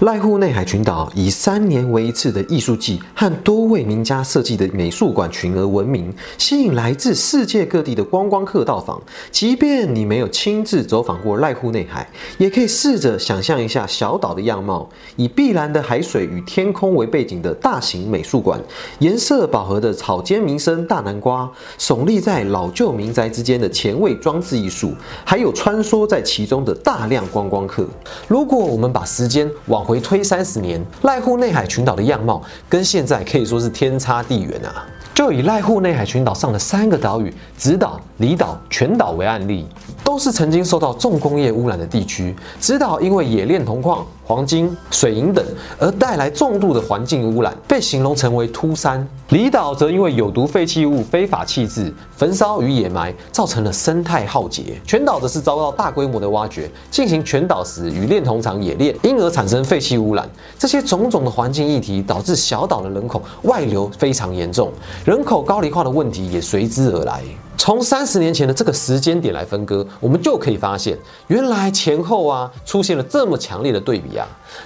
[0.00, 8.98] 濑户内海群岛以三年为一次的艺术季和多位名家设计的美术馆群而闻名，吸引来自世界各地的观光客到访。
[9.30, 12.08] 即便你没有亲自走访过濑户内海，
[12.38, 18.58] 也可以试着想象一下小岛的样貌：以碧蓝的海水与天空为背景的大型美术馆，
[19.00, 21.46] 颜色饱和的草间弥生大南瓜，
[21.78, 24.94] 耸立在老旧民宅之间的前卫装置艺术，
[25.26, 27.86] 还有穿梭在其中的大量观光客。
[28.26, 34.86] 如果我们把时间往回推三十年，濑户内海群岛的样貌跟现在可以说是天差地远啊！
[35.12, 39.66] 就以濑户内海群岛上的三个岛屿——直岛、离岛、全岛为案例，
[40.04, 42.32] 都是曾经受到重工业污染的地区。
[42.60, 44.06] 直岛因为冶炼铜矿。
[44.30, 45.44] 黄金、水银等，
[45.76, 49.04] 而带来重度的环境污染，被形容成为秃山。
[49.30, 54.80] 离岛则因为有毒废弃物非法弃置、焚烧与掩埋，造成了生态浩劫。
[54.86, 60.30] 全岛则是遭到大规模的挖掘，进行全岛时与炼铜厂冶炼，因而产生废弃污染。
[60.56, 64.70] 这些种种的环境议题，导致小岛的人口外流非常严重，
[65.04, 67.20] 人口高龄化的问题也随之而来。
[67.56, 70.96] 从三十年前的这个时间点来分割，我们就可以发现，
[71.26, 74.16] 原来前后啊出现了这么强烈的对比。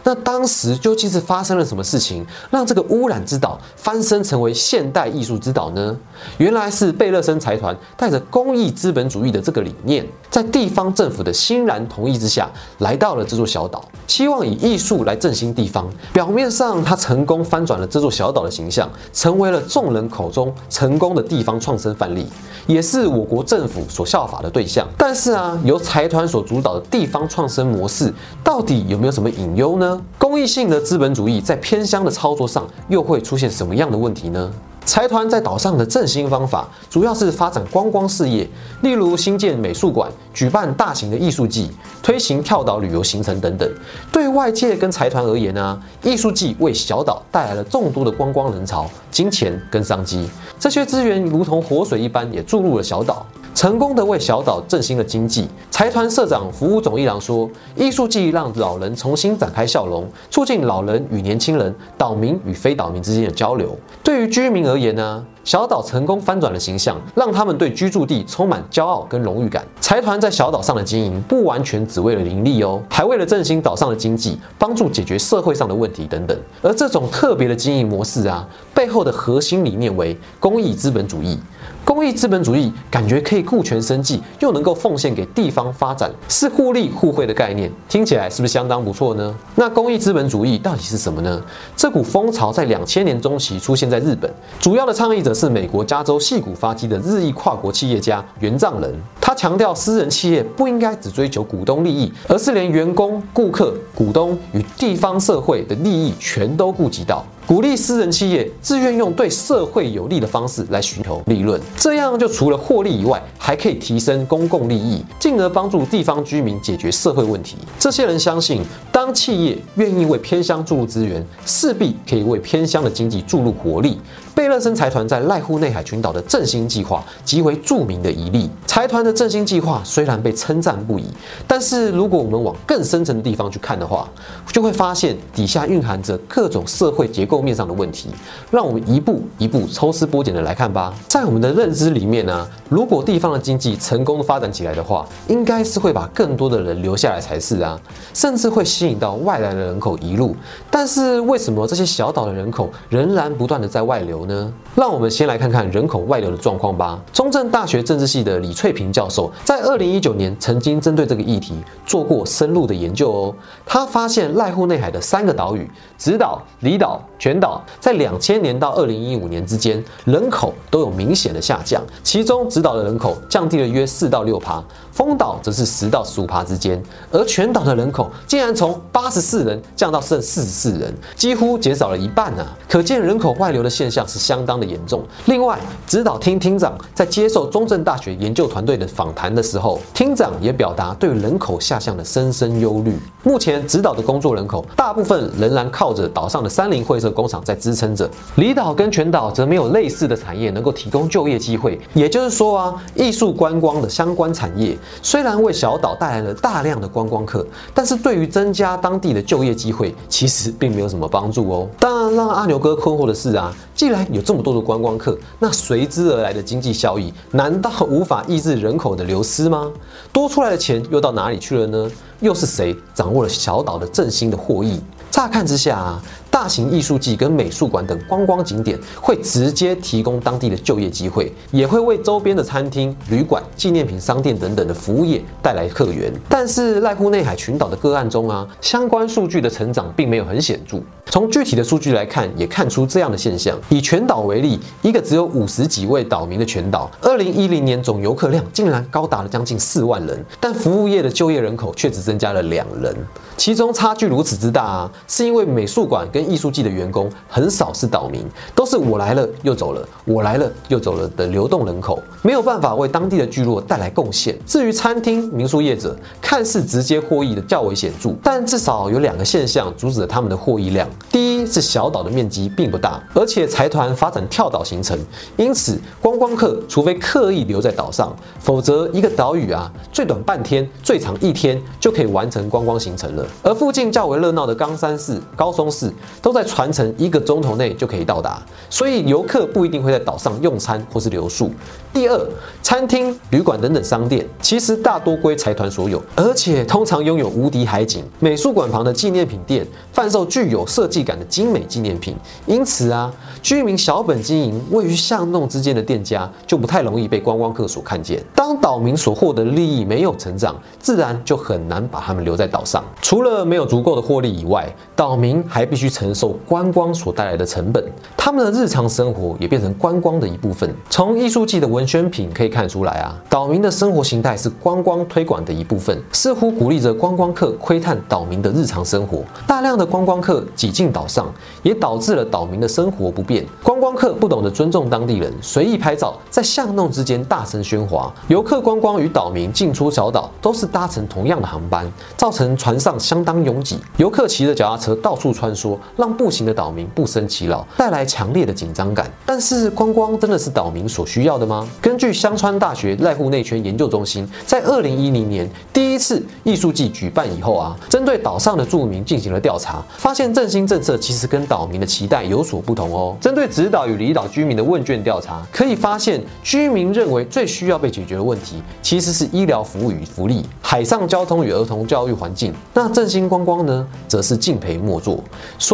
[0.02, 5.96] 那当时究竟是发生了什么事情，让这个污染之岛翻身成为现代艺术之岛呢？
[6.38, 15.88] 原来是贝勒森财团带着公益资本主义的这个理念，在地方政府的欣然同意之下，来到了这座小岛，希望以艺术来振兴地方。
[16.12, 22.26] 表面上，他成功翻转了这座小岛的形象，成为了众人口中成功的地方创生范例，
[22.66, 24.86] 也是我国政府所效法的对象。
[24.96, 28.12] 但是啊，由财团所主导的地方创生模式，
[28.42, 29.76] 到底有没有什么隐忧？
[29.78, 30.00] 呢？
[30.18, 34.50] 公益性的资本主义在偏乡的操作上又会出现什么样的问题呢？
[34.86, 38.46] 财团在岛上的振兴方法主要是发展观光事业，
[38.82, 41.70] 例如新建美术馆、举办大型的艺术季、
[42.02, 43.68] 推行跳岛旅游行程等等。
[44.12, 50.28] 对外界跟财团而言呢，艺术季为小岛带来了众多的观光人潮、金钱跟商机，
[50.60, 53.26] 这些资源如同活水一般也注入了小岛。
[53.54, 55.48] 成功的为小岛振兴了经济。
[55.70, 63.76] 财团社长服务总一郎说：“艺术季让老人重新展开笑容，促进老人与年轻人、岛民与非岛民之间的交流。
[64.02, 69.62] 对于居民而言呢，小岛成功翻转了形象，让他们对居住地充满骄傲跟荣誉感。
[69.78, 76.34] 财团在小岛上的经营不完全只为了盈利哦，还为了振兴岛上的经济，帮助解决社会上的问题等等。
[76.62, 81.38] 而这种特别的经营模式啊，背后的核心理念为公益资本主义。”
[81.84, 89.34] 公益资本主义感觉可以顾全生计，又能够奉献给地方发展，是互利互惠的概念，听起来是不是相当不错呢？
[89.54, 91.42] 那公益资本主义到底是什么呢？
[91.76, 98.94] 这股风潮在两千年中期出现在日本，主要的倡议者是美国加州戏谷发迹的日裔跨国企业家原藏人。
[99.20, 107.24] 他强调，私人企业不应该只追求股东利益，而是连员工、顾客、股东与地方社会的利益全都顾及到。
[107.46, 117.58] 鼓励私人企业自愿用对社会有利的方式来寻求利润，这样就除了获利以外，还可以提升公共利益，进而帮助地方居民解决社会问题。
[117.78, 124.00] 这些人相信，当企业愿意为偏乡注入资源，势必可以为偏乡的经济注入活力。
[124.34, 128.50] 贝勒森财团在濑户内海群岛的振兴计划极为著名的一例。
[128.66, 131.04] 财团的振兴计划虽然被称赞不已，
[131.46, 134.10] 但是如果我们往更深层的地方去看的话，
[134.50, 138.08] 就会发现底下蕴含着各种社会结构面上的问题。
[138.50, 140.92] 让我们一步一步抽丝剥茧的来看吧。
[141.06, 147.78] 在我们的认知里面呢，如果地方的经济成功发展起来的话，应该是会把更多的人留下来才是啊，
[148.12, 150.34] 甚至会吸引到外来的人口移入。
[150.70, 154.24] 但是为什么这些小岛的人口仍然不断的在外流？
[154.24, 154.52] 呢？
[154.74, 156.98] 让我们先来看看人口外流的状况吧。
[157.12, 163.34] 中正大学政治系的李翠萍教授在二零一九年曾经针对这个议题做过深入的研究哦。
[163.66, 171.82] 他发现濑户内海的三个岛屿——直岛、离岛、全岛，在两千年到二零一五年之间，人口都有明显的下降。
[172.02, 174.62] 其中，直岛的人口降低了约四到六趴，
[174.92, 182.46] 丰岛则是十到十五趴之间，而全岛的人口竟然从八十四人降到剩四十四人，几乎减少了一半呢。
[182.68, 184.06] 可见人口外流的现象。
[184.06, 185.02] 是相当的严重。
[185.24, 192.98] 另外，指导厅厅长在接受中正大学研究团队的访谈的时候，厅长也表达对人口下降的深深忧虑。
[193.22, 201.80] 目前，指导的工作人口大部分仍然靠着岛上的三菱会社工厂在支撑着，离岛跟全岛则没有类似的产业能够提供就业机会。
[201.94, 211.68] 也就是说啊，艺术观光的相关产业虽然为小岛带来了大量的观光客，但是对于增加当地的就业机会，其实并没有什么帮助哦。
[211.78, 219.70] 当然，让阿牛哥困惑的是啊，既然有这么多的观光客，那随之而来的经济效益，难道无法抑制人口的流失吗？
[220.12, 221.90] 多出来的钱又到哪里去了呢？
[222.20, 224.80] 又是谁掌握了小岛的振兴的获益？
[225.10, 226.02] 乍看之下啊，
[226.34, 236.12] 大型艺术季跟美术馆等观光景点会直接提供当地的就业机会，也会为周边的餐厅、旅馆、纪念品商店等等的服务业带来客源。
[236.28, 240.80] 但是濑户内海群岛的个案中啊，相关数据的成长并没有很显著。
[241.06, 243.56] 从具体的数据来看，也看出这样的现象。
[243.68, 252.92] 以全岛为例，一个只有五十几位岛民的全岛，二零一零年总游客量竟然高达了将近四万人，但服务业的就业人口却只增加了两人。
[253.36, 258.24] 其中差距如此之大啊，是因为美术馆跟艺术季的员工很少是岛民，
[258.54, 264.36] 都是我来了又走了，我来了又走了的流动人口，没有办法为当地的聚落带来贡献。
[264.46, 270.88] 至于餐厅、民宿业者，看似直接获益的较为显著，但至少有两个现象阻止了他们的获益量。
[271.10, 274.98] 第一是小岛的面积并不大，而且财团发展跳岛行程，
[275.36, 283.26] 因此观光客除非刻意留在岛上，否则一个岛屿啊，最短半天，最长一天就可以完成观光行程了。
[283.42, 291.50] 而附近较为热闹的冈山市、高松市，都在船程一个钟头内就可以到达，所以游客不一定会在岛上用餐或是留宿。
[291.92, 292.20] 第二，
[292.60, 298.04] 餐厅、旅馆等等商店，其实大多归财团所有，而且通常拥有无敌海景。
[298.18, 302.16] 美术馆旁的纪念品店贩售具有设计感的精美纪念品，
[302.46, 308.20] 因此啊，居民小本经营、位于巷弄之间的店家，就不太容易被观光客所看见。
[308.34, 312.82] 当岛民所获得的利益没有成长，自然就很难把他们留在岛上。
[313.00, 317.82] 除了没有足够的获利以外，岛民还必须承承受观光所带来的成本，
[318.14, 320.70] 他们的日常生活也变成观光的一部分。
[320.90, 329.22] 从艺术季的文宣品可以看出来啊，岛民的生活形态是观光推广的一部分，似乎鼓励着观光客窥探岛民的日常生活。
[329.46, 333.42] 大量的观光客挤进岛上，也导致了岛民的生活不便。
[333.62, 338.12] 观光客不懂得尊重当地人，随意拍照，在巷弄之间大声喧哗。
[338.28, 343.78] 游客观光与岛民进出小岛都是搭乘同样的航班，造成船上相当拥挤。
[343.96, 349.10] 游客骑着脚踏车到处穿梭，让步行的岛民不生其扰，带来强烈的紧张感。
[349.26, 351.68] 但是观光真的是岛民所需要的吗？
[351.80, 363.16] 根据香川大学濑户内圈研究中心在二零一零年第一次艺术季举办以后啊，针对岛上的住民进行了调查，发现振兴政策其实跟岛民的期待有所不同哦。
[363.20, 372.52] 针对直岛与离岛居民的问卷调查，可以发现居民认为最需要被解决的问题，其实是医疗服务与福利、海上交通与儿童教育环境。
[372.72, 375.22] 那振兴观光呢，则是敬陪末座。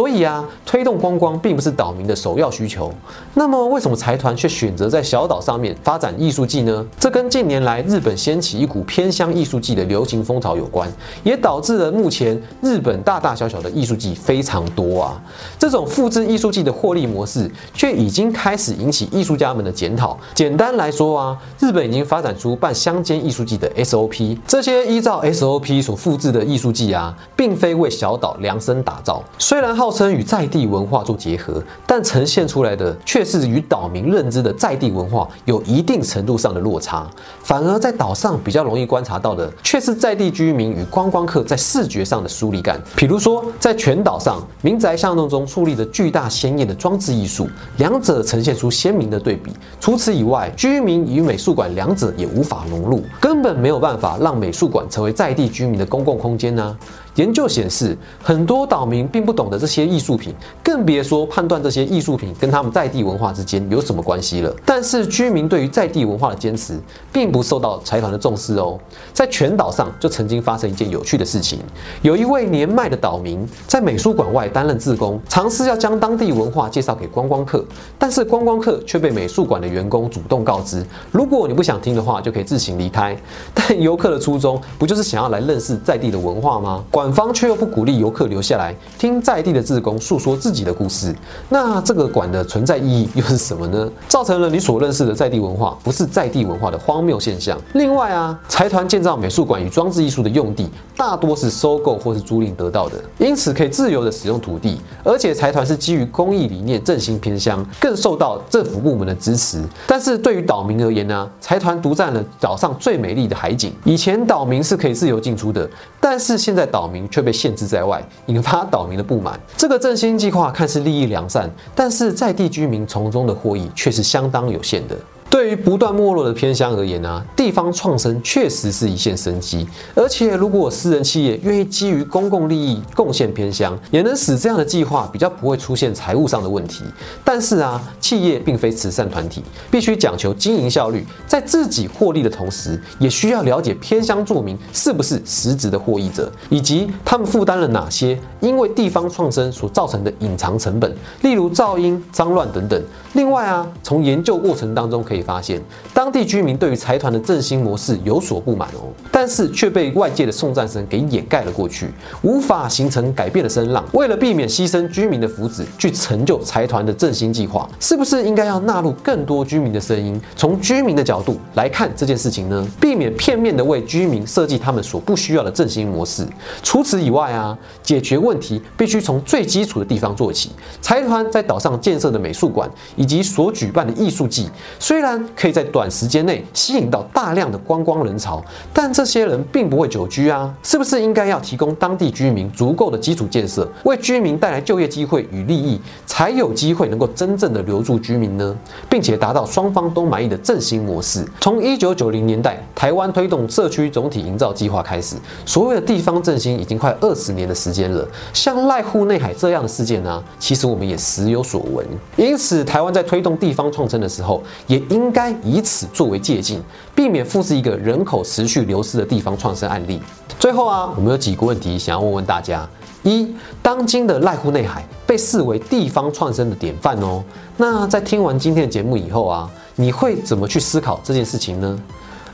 [0.01, 2.91] 所以啊，推动观光并不是岛民的首要需求。
[3.35, 6.83] 那么，为什么财团却选择在小岛上面发展艺术季呢？
[6.99, 10.91] 这跟近年来日本掀起一股偏乡艺术季的流行风潮有关，
[11.23, 15.21] 也导致了目前日本大大小小的艺术季非常多啊。
[15.59, 20.17] 这种复制艺术季的获利模式，却已经开始引起艺术家们的检讨。
[20.33, 29.23] 简单来说啊，日本已经发展出办乡间艺术季的 SOP，这些依照 SOP 所复制的艺术季啊，并非为小岛量身打造。
[29.37, 37.05] 虽然号称与在地文化做结合，但呈现出来的却是与岛民认知的在地文化有一定程度上的落差。
[37.43, 42.81] 反而在岛上比较容易观察到的，却是在地居民与观光客在视觉上的疏离感。
[42.95, 49.51] 比如说，在全岛上民宅巷弄中树立着巨大鲜艳的装置艺术，两者呈现出鲜明的对比。
[49.81, 56.77] 除此以外，居民与美术馆两者也无法融入，根本没有办法让美术馆成为在地居民的公共空间呢。
[57.15, 64.55] 研究显示，很多岛民并不懂得这些艺术品，更别说判断这些艺术品跟他们在地文化之间有什么关系了。
[64.65, 66.79] 但是，居民对于在地文化的坚持，
[67.11, 68.79] 并不受到财团的重视哦。
[69.11, 71.59] 在全岛上，就曾经发生一件有趣的事情：
[72.01, 77.65] 有一位年迈的岛民在美术馆外担任志工，尝试要将当地文化介绍给观光客，
[77.99, 83.17] 但是观光客却被美术馆的员工主动告知，如果你不想听的话，就可以自行离开。
[83.53, 86.83] 但游客的初衷，不就是想要来认识在地的文化吗？
[86.89, 91.15] 馆方却又不鼓励游客留下来听在地的志工诉说自己的故事，
[91.49, 93.89] 那这个馆的存在意义又是什么呢？
[94.07, 97.57] 造成了你所认识的在地文化不是在地文化的荒谬现象。
[97.73, 109.63] 另外啊，财团建造美术馆与装置艺术的用地大多是收购或是租赁得到的，因此可以自由的使用土地，而且财团是基于公益理念振兴偏乡，更受到政府部门的支持。
[109.87, 119.39] 但是对于岛民而言呢，财团独占了岛上最美丽的海景，以前岛民是可以自由进出的，但是现在岛民却被限制在外，引发岛民的不满。
[119.55, 124.97] 这个振兴计划看似利益良善，但是在地居民从中的获益却是相当有限的。
[125.31, 129.65] 对于不断没落的偏乡而言呢，地方创生确实是一线生机。
[129.95, 136.83] 而且，如果私人企业愿意基于公共利益贡献偏乡，也能使这样的计划比较不会出现财务上的问题。
[137.23, 152.83] 但是啊，企业并非慈善团体，必须讲求经营效率，在自己获利的同时，也需要了解偏乡住民是不是实质的获益者，以及他们负担了哪些因为地方创生所造成的隐藏成本，例如噪音、脏乱等等。
[153.13, 155.61] 另外啊，从研究过程当中可以发现，
[155.93, 161.89] 当地居民对于财团的振兴模式有所不满哦，但是却被外界的送战声给掩盖了过去，
[162.21, 163.83] 无法形成改变的声浪。
[163.93, 172.67] 为了避免牺牲居民的福祉去成就财团的振兴计划，是不是应该要纳入更多居民的声音，从居民的角度来看这件事情呢？
[172.79, 176.25] 避免片面的为居民设计他们所不需要的振兴模式。
[176.63, 180.51] 除此以外啊，解决问题必须从最基础的地方做起。
[180.81, 182.69] 财团在岛上建设的美术馆。
[182.95, 184.47] 以及所举办的艺术季，
[184.77, 190.53] 虽然可以在短时间内吸引到大量的观光人潮，但这些人并不会久居啊！
[190.61, 198.55] 是不是应该要提供当地居民足够的基础建设，为居民带来就业机会与利益，才有机会能够真正的留住居民呢？
[198.87, 201.25] 并且达到双方都满意的振兴模式。
[201.39, 205.15] 从一九九零年代台湾推动社区总体营造计划开始，
[205.47, 208.07] 所谓的地方振兴已经快二十年的时间了。
[208.31, 211.83] 像濑户内海这样的事件呢，其实我们也时有所闻。
[212.15, 212.91] 因此，台湾。
[212.91, 216.61] 在推动地方创生的时候，也应应该以此作为借鉴，
[216.93, 219.99] 避免复制一个人口持续流失的地方创生案例。
[220.39, 222.67] 最后啊，我们有几个问题想要问问大家：
[223.01, 227.23] 一，当今的濑户内海被视为地方创生的典范哦。
[227.57, 231.79] 那在听完今天的节目以后啊，你会怎么去思考这件事情呢？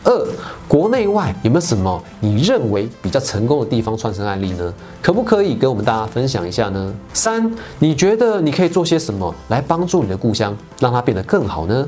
[0.04, 0.28] 二，
[0.68, 4.74] 国内外有没有什么你认为比较成功的地方创生案例呢？
[5.02, 6.94] 可不可以跟我们大家分享一下呢？
[7.14, 11.88] 三，你觉得你可以做些什么来帮助你的故乡，让它变得更好呢？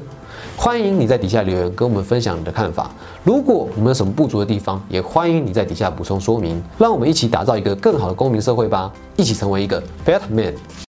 [0.61, 2.91] 欢迎你在底下留言跟我们分享你的看法。
[3.23, 6.61] 如果我们有什么不足的地方，也欢迎你在底下补充说明。
[6.77, 10.53] 让我们一起打造一个更好的公民社会吧，一起成为一个 better man。